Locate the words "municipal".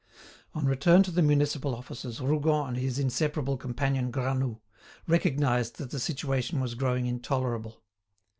1.21-1.75